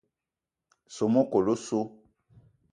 [0.95, 1.81] Soo mekol osso.